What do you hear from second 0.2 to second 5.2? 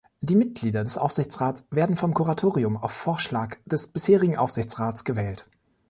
Die Mitglieder des Aufsichtsrates werden vom Kuratorium auf Vorschlag des bisherigen Aufsichtsrats